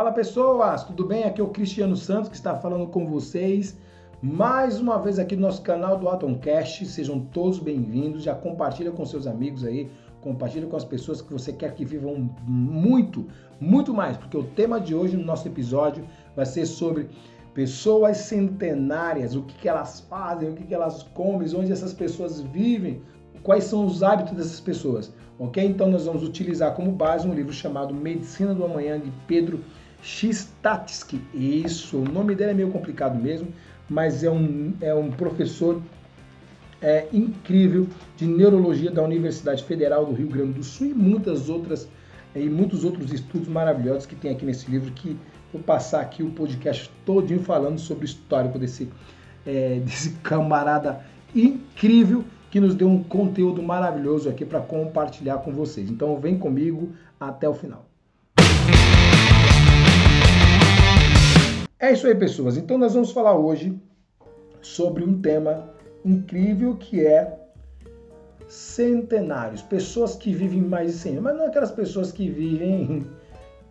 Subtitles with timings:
[0.00, 1.24] Fala pessoas, tudo bem?
[1.24, 3.76] Aqui é o Cristiano Santos que está falando com vocês
[4.22, 6.86] mais uma vez aqui no nosso canal do Atomcast.
[6.86, 8.22] Sejam todos bem-vindos.
[8.22, 9.90] Já compartilha com seus amigos aí,
[10.22, 13.26] compartilha com as pessoas que você quer que vivam muito,
[13.60, 16.02] muito mais, porque o tema de hoje no nosso episódio
[16.34, 17.10] vai ser sobre
[17.52, 22.40] pessoas centenárias, o que, que elas fazem, o que, que elas comem, onde essas pessoas
[22.40, 23.02] vivem,
[23.42, 25.62] quais são os hábitos dessas pessoas, ok?
[25.62, 29.60] Então nós vamos utilizar como base um livro chamado Medicina do Amanhã de Pedro
[30.02, 31.20] Xistatsky.
[31.34, 33.48] Isso, o nome dele é meio complicado mesmo,
[33.88, 35.80] mas é um, é um professor
[36.80, 41.88] é, incrível de neurologia da Universidade Federal do Rio Grande do Sul e muitas outras
[42.34, 45.16] e muitos outros estudos maravilhosos que tem aqui nesse livro que
[45.52, 48.88] vou passar aqui o podcast todinho falando sobre o histórico desse,
[49.44, 55.90] é, desse camarada incrível que nos deu um conteúdo maravilhoso aqui para compartilhar com vocês.
[55.90, 57.89] Então vem comigo até o final.
[61.80, 62.58] É isso aí, pessoas.
[62.58, 63.74] Então nós vamos falar hoje
[64.60, 65.70] sobre um tema
[66.04, 67.38] incrível que é
[68.46, 73.06] centenários, pessoas que vivem mais de 100 anos, mas não aquelas pessoas que vivem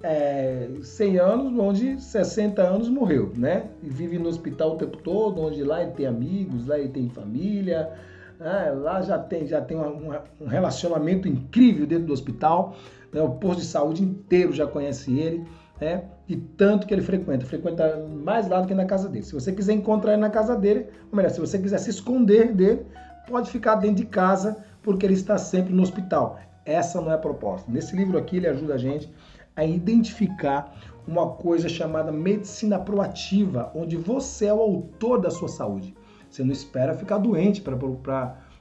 [0.02, 3.70] é, 100 anos, onde 60 anos morreu, né?
[3.84, 7.10] E vive no hospital o tempo todo, onde lá ele tem amigos, lá ele tem
[7.10, 7.94] família,
[8.40, 8.72] né?
[8.72, 12.76] lá já tem, já tem uma, um relacionamento incrível dentro do hospital,
[13.14, 13.22] né?
[13.22, 15.46] o posto de saúde inteiro já conhece ele
[15.80, 16.04] né?
[16.28, 19.26] E tanto que ele frequenta, frequenta mais lá do que na casa dele.
[19.26, 22.54] Se você quiser encontrar ele na casa dele, ou melhor, se você quiser se esconder
[22.54, 22.86] dele,
[23.28, 26.40] pode ficar dentro de casa, porque ele está sempre no hospital.
[26.66, 27.72] Essa não é a proposta.
[27.72, 29.12] Nesse livro aqui, ele ajuda a gente
[29.56, 30.74] a identificar
[31.08, 35.96] uma coisa chamada medicina proativa, onde você é o autor da sua saúde.
[36.30, 37.76] Você não espera ficar doente para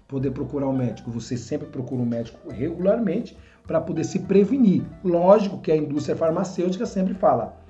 [0.08, 1.10] poder procurar um médico.
[1.10, 4.82] Você sempre procura um médico regularmente para poder se prevenir.
[5.04, 7.60] Lógico que a indústria farmacêutica sempre fala: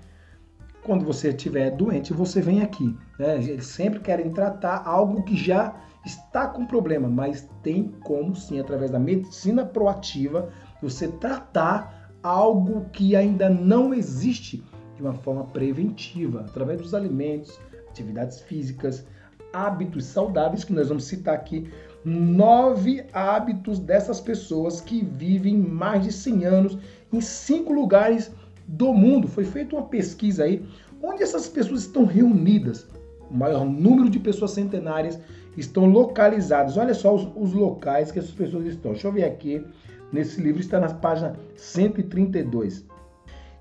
[0.84, 2.96] quando você estiver doente, você vem aqui.
[3.18, 3.36] Né?
[3.36, 5.74] Eles sempre querem tratar algo que já
[6.06, 10.48] está com problema, mas tem como sim, através da medicina proativa,
[10.80, 14.64] você tratar algo que ainda não existe
[14.94, 19.06] de uma forma preventiva, através dos alimentos, atividades físicas,
[19.52, 21.70] hábitos saudáveis que nós vamos citar aqui
[22.04, 26.78] nove hábitos dessas pessoas que vivem mais de 100 anos
[27.12, 28.30] em cinco lugares
[28.66, 29.28] do mundo.
[29.28, 30.64] Foi feita uma pesquisa aí
[31.02, 32.86] onde essas pessoas estão reunidas.
[33.30, 35.18] O maior número de pessoas centenárias
[35.56, 36.76] estão localizadas.
[36.76, 38.92] Olha só os, os locais que essas pessoas estão.
[38.92, 39.64] Deixa eu ver aqui.
[40.12, 42.86] Nesse livro está na página 132.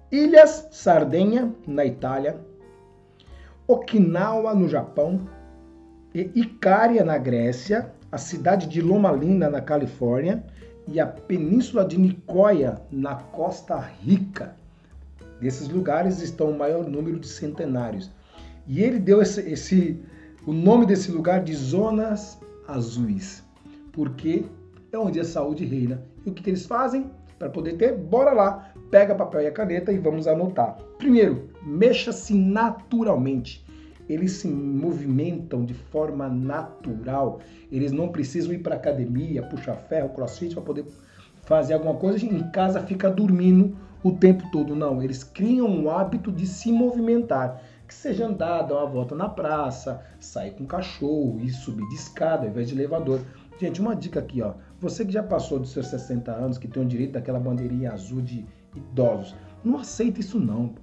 [0.09, 2.39] Ilhas Sardenha, na Itália.
[3.67, 5.27] Okinawa, no Japão.
[6.13, 10.43] E Icária, na Grécia a cidade de Loma Linda, na Califórnia,
[10.87, 14.55] e a península de Nicoya, na Costa Rica.
[15.41, 18.09] Nesses lugares estão o maior número de centenários.
[18.65, 19.99] E ele deu esse, esse
[20.45, 23.43] o nome desse lugar de Zonas Azuis,
[23.91, 24.45] porque
[24.91, 26.01] é onde a saúde reina.
[26.25, 27.11] E o que, que eles fazem?
[27.37, 30.77] Para poder ter, bora lá, pega papel e a caneta e vamos anotar.
[30.97, 33.66] Primeiro, mexa-se naturalmente
[34.09, 37.39] eles se movimentam de forma natural.
[37.71, 40.85] Eles não precisam ir para academia, puxar ferro, crossfit para poder
[41.43, 42.25] fazer alguma coisa.
[42.25, 44.75] Em casa fica dormindo o tempo todo.
[44.75, 47.61] Não, eles criam um hábito de se movimentar.
[47.87, 51.95] Que seja andar, dar uma volta na praça, sair com o cachorro e subir de
[51.95, 53.21] escada ao invés de elevador.
[53.57, 54.53] Gente, uma dica aqui, ó.
[54.79, 58.21] Você que já passou dos seus 60 anos, que tem o direito daquela bandeirinha azul
[58.21, 60.75] de idosos, não aceita isso não.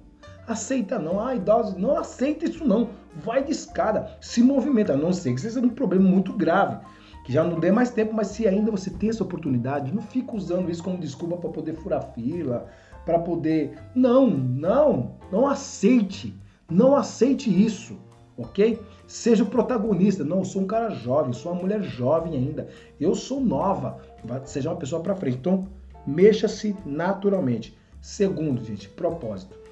[0.47, 1.19] Aceita não.
[1.19, 2.89] Ah, idosos, não aceita isso não.
[3.15, 4.93] Vai de escada, se movimenta.
[4.93, 6.77] A não sei que seja um problema muito grave,
[7.25, 10.35] que já não dê mais tempo, mas se ainda você tem essa oportunidade, não fica
[10.35, 12.67] usando isso como desculpa para poder furar fila,
[13.05, 13.77] para poder.
[13.95, 16.35] Não, não, não aceite.
[16.69, 17.97] Não aceite isso,
[18.37, 18.79] ok?
[19.07, 20.23] Seja o protagonista.
[20.23, 22.67] Não, eu sou um cara jovem, sou uma mulher jovem ainda.
[22.99, 23.99] Eu sou nova.
[24.43, 25.37] Seja uma pessoa para frente.
[25.37, 25.67] Então,
[26.05, 27.75] mexa-se naturalmente.
[28.01, 29.64] Segundo, gente, propósito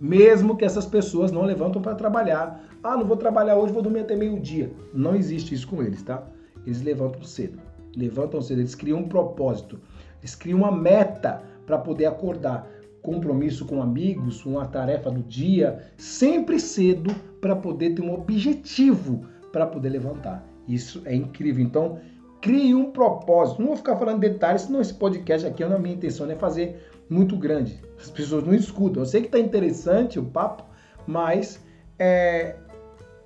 [0.00, 2.64] mesmo que essas pessoas não levantam para trabalhar.
[2.82, 4.70] Ah, não vou trabalhar hoje, vou dormir até meio-dia.
[4.92, 6.26] Não existe isso com eles, tá?
[6.66, 7.58] Eles levantam cedo.
[7.96, 9.80] Levantam cedo, eles criam um propósito.
[10.20, 12.68] Eles criam uma meta para poder acordar.
[13.00, 19.66] Compromisso com amigos, uma tarefa do dia, sempre cedo para poder ter um objetivo para
[19.66, 20.44] poder levantar.
[20.68, 21.64] Isso é incrível.
[21.64, 21.98] Então,
[22.46, 23.58] crie um propósito.
[23.58, 27.36] Não vou ficar falando detalhes, senão esse podcast aqui, a minha intenção é fazer muito
[27.36, 27.82] grande.
[28.00, 29.02] As pessoas não escutam.
[29.02, 30.62] Eu sei que está interessante o papo,
[31.08, 31.60] mas
[31.98, 32.54] é,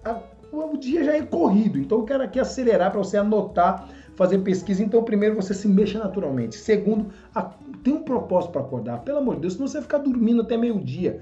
[0.02, 0.20] a,
[0.50, 1.78] o dia já é corrido.
[1.78, 4.82] Então eu quero aqui acelerar para você anotar, fazer pesquisa.
[4.82, 6.56] Então, primeiro, você se mexa naturalmente.
[6.56, 7.42] Segundo, a,
[7.84, 9.00] tem um propósito para acordar.
[9.00, 11.20] Pelo amor de Deus, senão você vai ficar dormindo até meio-dia.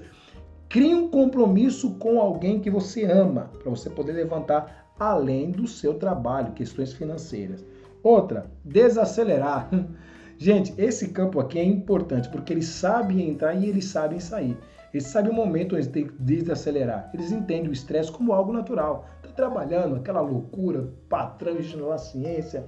[0.69, 5.95] Crie um compromisso com alguém que você ama, para você poder levantar além do seu
[5.95, 7.65] trabalho, questões financeiras.
[8.03, 9.69] Outra, desacelerar.
[10.37, 14.57] Gente, esse campo aqui é importante porque eles sabem entrar e eles sabem sair.
[14.93, 17.09] Eles sabem o momento onde tem que desacelerar.
[17.13, 19.05] Eles entendem o estresse como algo natural.
[19.17, 22.65] Está trabalhando, aquela loucura, patrão ensinando a ciência,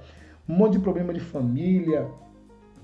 [0.47, 2.07] um monte de problema de família,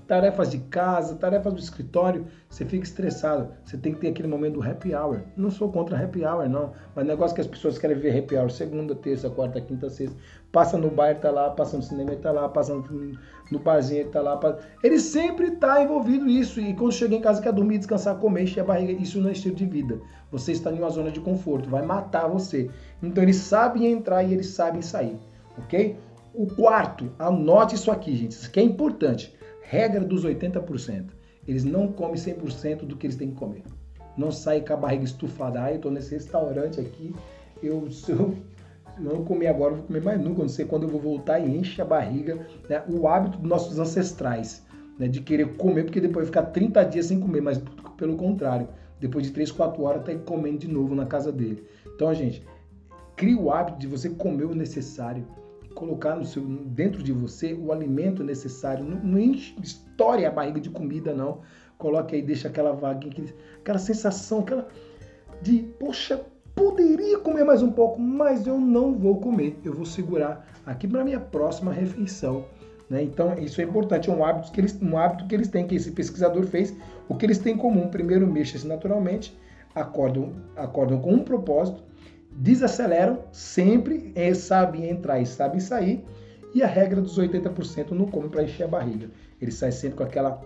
[0.08, 3.50] tarefas de casa, tarefas do escritório, você fica estressado.
[3.62, 5.20] Você tem que ter aquele momento do happy hour.
[5.36, 6.72] Não sou contra happy hour, não.
[6.96, 10.16] Mas negócio que as pessoas querem ver happy hour segunda, terça, quarta, quinta, sexta.
[10.50, 14.38] Passa no bar, tá lá, passa no cinema, tá lá, passa no, barzinho, tá lá.
[14.38, 14.60] Passa...
[14.82, 16.58] Ele sempre tá envolvido isso.
[16.58, 18.92] E quando chega em casa, quer dormir, descansar, comer, encher a barriga.
[18.92, 20.00] Isso não é estilo de vida.
[20.32, 22.70] Você está em uma zona de conforto, vai matar você.
[23.02, 25.18] Então eles sabem entrar e eles sabem sair,
[25.58, 25.96] ok?
[26.34, 28.32] O quarto, anote isso aqui, gente.
[28.32, 29.37] Isso aqui é importante
[29.68, 31.10] regra dos 80%.
[31.46, 33.62] Eles não comem 100% do que eles têm que comer.
[34.16, 35.62] Não saem com a barriga estufada.
[35.62, 37.14] Ah, eu tô nesse restaurante aqui,
[37.62, 38.34] eu, se eu
[38.98, 40.40] não comer agora, vou comer mais nunca.
[40.40, 42.46] Não sei quando eu vou voltar e enche a barriga.
[42.68, 42.82] Né?
[42.88, 44.64] O hábito dos nossos ancestrais,
[44.98, 45.06] né?
[45.06, 47.62] de querer comer, porque depois ficar 30 dias sem comer, mas
[47.96, 48.68] pelo contrário,
[48.98, 51.62] depois de 3, 4 horas tá comendo de novo na casa dele.
[51.94, 52.42] Então, gente,
[53.14, 55.26] crie o hábito de você comer o necessário
[55.74, 58.84] colocar no seu, dentro de você o alimento necessário.
[58.84, 61.40] Não, não estoure a barriga de comida, não.
[61.76, 63.12] Coloque aí, deixa aquela vaguinha,
[63.60, 64.68] aquela sensação, aquela
[65.40, 66.20] de, poxa,
[66.54, 69.58] poderia comer mais um pouco, mas eu não vou comer.
[69.64, 72.44] Eu vou segurar aqui para minha próxima refeição.
[72.90, 73.02] Né?
[73.02, 75.76] Então, isso é importante, é um hábito, que eles, um hábito que eles têm, que
[75.76, 76.74] esse pesquisador fez.
[77.08, 77.88] O que eles têm em comum?
[77.88, 79.36] Primeiro, mexa-se naturalmente,
[79.74, 81.82] acordam, acordam com um propósito,
[82.38, 86.04] desaceleram sempre, é, sabem entrar e sabem sair,
[86.54, 89.10] e a regra dos 80% não come para encher a barriga.
[89.40, 90.40] Ele sai sempre com aquela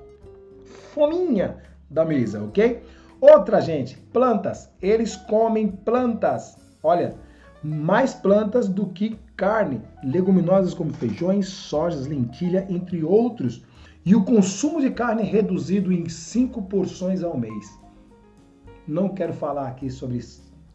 [0.64, 1.58] fominha
[1.90, 2.82] da mesa, ok?
[3.20, 4.70] Outra, gente, plantas.
[4.80, 6.56] Eles comem plantas.
[6.82, 7.14] Olha,
[7.62, 9.80] mais plantas do que carne.
[10.02, 13.64] Leguminosas como feijões, sojas, lentilha, entre outros.
[14.04, 17.78] E o consumo de carne reduzido em 5 porções ao mês.
[18.88, 20.18] Não quero falar aqui sobre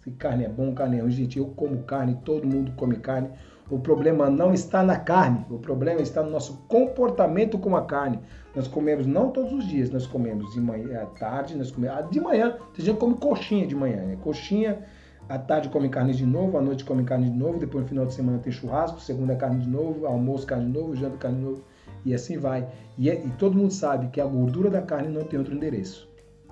[0.08, 1.12] se carne é bom, carne é ruim.
[1.12, 3.30] Gente, eu como carne, todo mundo come carne.
[3.70, 8.18] O problema não está na carne, o problema está no nosso comportamento com a carne.
[8.56, 12.02] Nós comemos não todos os dias, nós comemos de manhã, à tarde, nós comemos ah,
[12.04, 14.18] de manhã, tem gente come coxinha de manhã, né?
[14.24, 14.80] Coxinha,
[15.28, 18.06] à tarde come carne de novo, à noite come carne de novo, depois no final
[18.06, 21.44] de semana tem churrasco, segunda carne de novo, almoço carne de novo, janta carne de
[21.44, 21.64] novo,
[22.06, 22.66] e assim vai.
[22.98, 26.10] E, é, e todo mundo sabe que a gordura da carne não tem outro endereço,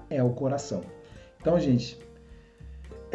[0.10, 0.82] é o coração.
[1.40, 1.98] Então, gente,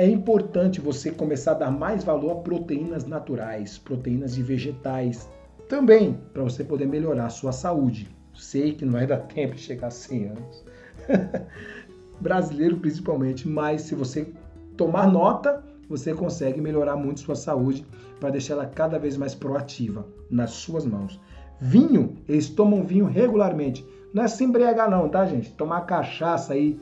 [0.01, 5.29] é importante você começar a dar mais valor a proteínas naturais, proteínas de vegetais,
[5.69, 8.09] também para você poder melhorar a sua saúde.
[8.35, 10.65] Sei que não vai dar tempo de chegar a 100 anos,
[12.19, 14.33] brasileiro principalmente, mas se você
[14.75, 17.87] tomar nota, você consegue melhorar muito sua saúde
[18.19, 21.21] para deixar ela cada vez mais proativa nas suas mãos.
[21.61, 23.87] Vinho, eles tomam vinho regularmente.
[24.15, 25.53] Não é se embriagar não, tá, gente?
[25.53, 26.81] Tomar cachaça aí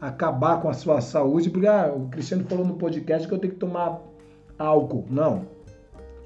[0.00, 3.54] acabar com a sua saúde, porque ah, o Cristiano falou no podcast que eu tenho
[3.54, 4.00] que tomar
[4.58, 5.04] álcool.
[5.10, 5.46] Não.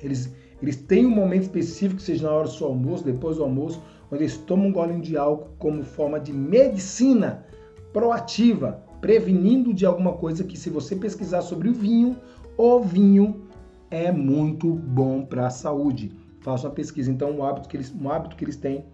[0.03, 0.33] Eles,
[0.63, 4.25] eles têm um momento específico, seja na hora do seu almoço, depois do almoço, onde
[4.25, 7.45] eles tomam um golinho de álcool como forma de medicina
[7.93, 12.17] proativa, prevenindo de alguma coisa que se você pesquisar sobre o vinho,
[12.57, 13.43] o vinho
[13.91, 16.13] é muito bom para a saúde.
[16.41, 17.11] Faça uma pesquisa.
[17.11, 18.85] Então, um hábito que eles, um hábito que eles têm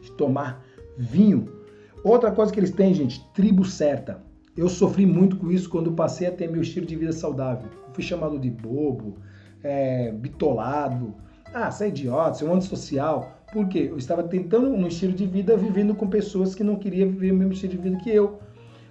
[0.00, 0.64] de tomar
[0.96, 1.63] vinho
[2.04, 4.20] Outra coisa que eles têm, gente, tribo certa.
[4.54, 7.66] Eu sofri muito com isso quando passei a ter meu estilo de vida saudável.
[7.94, 9.16] fui chamado de bobo,
[9.62, 11.14] é, bitolado,
[11.54, 13.32] ah, você é idiota, você é um antissocial.
[13.50, 13.88] Por quê?
[13.90, 17.36] Eu estava tentando um estilo de vida vivendo com pessoas que não queriam viver o
[17.36, 18.38] mesmo estilo de vida que eu.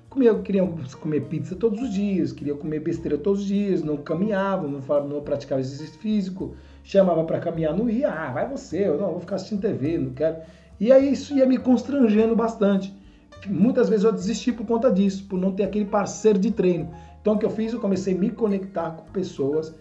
[0.10, 4.68] Comia, queriam comer pizza todos os dias, queria comer besteira todos os dias, não caminhava,
[4.68, 9.12] não, não praticava exercício físico, chamava para caminhar, não ia, ah, vai você, eu não
[9.12, 10.38] vou ficar assistindo TV, não quero.
[10.80, 13.03] E aí isso ia me constrangendo bastante
[13.50, 16.90] muitas vezes eu desisti por conta disso, por não ter aquele parceiro de treino.
[17.22, 17.74] Então o que eu fiz?
[17.74, 19.76] Eu comecei a me conectar com pessoas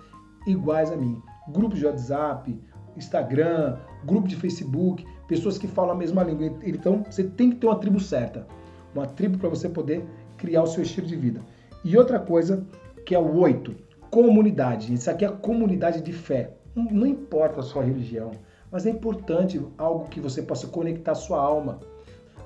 [0.47, 1.21] iguais a mim.
[1.49, 2.59] Grupos de WhatsApp,
[2.97, 6.59] Instagram, grupo de Facebook, pessoas que falam a mesma língua.
[6.65, 8.47] Então você tem que ter uma tribo certa,
[8.95, 10.05] uma tribo para você poder
[10.37, 11.41] criar o seu estilo de vida.
[11.85, 12.67] E outra coisa
[13.05, 13.75] que é o oito,
[14.11, 14.93] comunidade.
[14.95, 16.55] Isso aqui é comunidade de fé.
[16.75, 18.31] Não importa a sua religião,
[18.71, 21.81] mas é importante algo que você possa conectar sua alma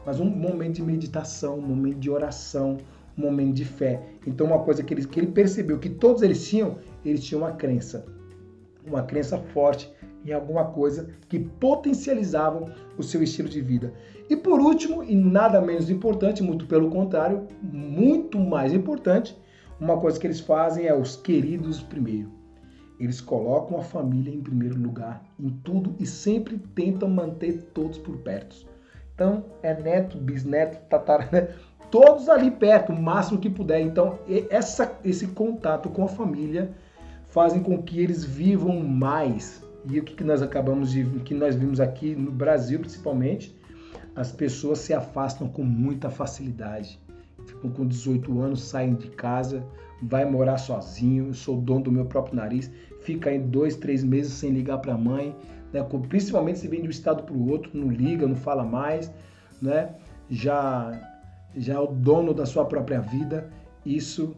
[0.06, 2.78] mas um momento de meditação, um momento de oração,
[3.18, 4.00] um momento de fé.
[4.24, 7.52] Então, uma coisa que ele, que ele percebeu que todos eles tinham, eles tinham uma
[7.52, 8.06] crença,
[8.86, 9.92] uma crença forte
[10.24, 13.92] em alguma coisa que potencializavam o seu estilo de vida.
[14.30, 19.36] E por último, e nada menos importante, muito pelo contrário, muito mais importante,
[19.80, 22.30] uma coisa que eles fazem é os queridos primeiro.
[22.98, 28.16] Eles colocam a família em primeiro lugar em tudo e sempre tentam manter todos por
[28.18, 28.75] perto.
[29.16, 31.48] Então, é neto, bisneto, tatara, né?
[31.90, 33.80] todos ali perto, o máximo que puder.
[33.80, 34.18] Então,
[34.50, 36.70] essa, esse contato com a família
[37.24, 39.64] fazem com que eles vivam mais.
[39.88, 43.56] E o que, nós acabamos de, que nós vimos aqui no Brasil, principalmente,
[44.14, 47.00] as pessoas se afastam com muita facilidade.
[47.46, 49.64] Ficam com 18 anos, saem de casa,
[50.02, 52.70] vai morar sozinho, sou dono do meu próprio nariz,
[53.00, 55.34] fica aí dois, três meses sem ligar para a mãe,
[55.82, 55.86] né?
[56.08, 59.12] principalmente se vem de um estado para o outro, não liga, não fala mais,
[59.60, 59.94] né?
[60.30, 60.92] já,
[61.56, 63.50] já é o dono da sua própria vida.
[63.84, 64.34] Isso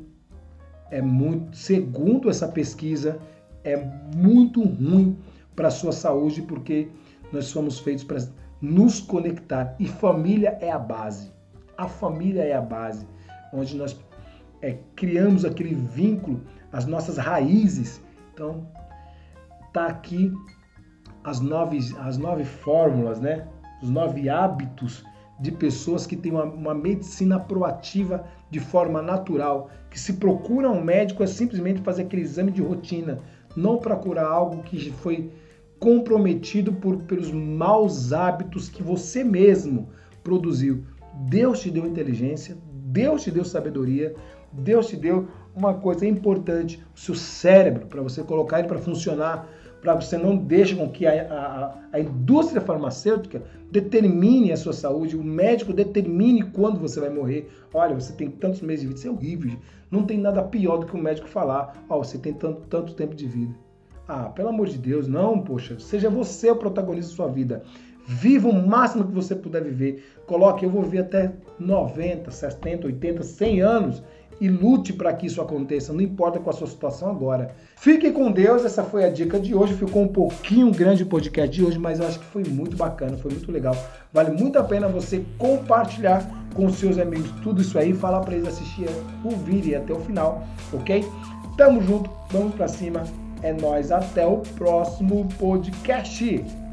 [0.91, 3.19] é muito, segundo essa pesquisa,
[3.65, 3.77] é
[4.17, 5.19] muito ruim
[5.55, 6.89] para a sua saúde, porque
[7.33, 8.19] nós somos feitos para
[8.61, 9.75] nos conectar.
[9.79, 11.33] E família é a base.
[11.77, 13.07] A família é a base,
[13.53, 13.99] onde nós
[14.63, 16.41] é, criamos aquele vínculo,
[16.73, 18.03] as nossas raízes.
[18.35, 18.67] Então,
[19.73, 20.33] tá aqui
[21.25, 23.47] as nove, as nove fórmulas, né?
[23.83, 25.05] Os nove hábitos
[25.41, 30.83] de pessoas que têm uma, uma, medicina proativa de forma natural, que se procura um
[30.83, 33.21] médico é simplesmente fazer aquele exame de rotina,
[33.55, 35.31] não procurar algo que foi
[35.79, 39.89] comprometido por, pelos maus hábitos que você mesmo
[40.25, 40.83] produziu.
[41.29, 44.15] Deus te deu inteligência, Deus te deu sabedoria,
[44.53, 49.49] Deus te deu uma coisa importante, o seu cérebro, para você colocar ele para funcionar
[49.81, 55.17] para você não deixar com que a, a, a, indústria farmacêutica determine a sua saúde,
[55.17, 57.49] o médico determine quando você vai morrer.
[57.73, 59.53] Olha, você tem tantos meses de vida, isso é horrível.
[59.91, 62.95] Não tem nada pior do que o médico falar, ó, oh, você tem tanto, tanto
[62.95, 63.55] tempo de vida.
[64.07, 67.63] Ah, pelo amor de Deus, não, poxa, seja você o protagonista da sua vida.
[68.07, 70.03] Viva o máximo que você puder viver.
[70.27, 74.03] Coloque, eu vou viver até 90, 70, 80, 100 anos
[74.41, 77.55] e lute para que isso aconteça, não importa com a sua situação agora.
[77.77, 79.75] Fique com Deus, essa foi a dica de hoje.
[79.75, 83.17] Ficou um pouquinho grande o podcast de hoje, mas eu acho que foi muito bacana,
[83.17, 83.77] foi muito legal.
[84.13, 88.49] Vale muito a pena você compartilhar com seus amigos tudo isso aí, falar para eles
[88.49, 88.89] assistir
[89.25, 91.05] o vídeo até o final, ok?
[91.57, 93.05] Tamo junto, vamos para cima.
[93.43, 96.68] É nós até o próximo podcast.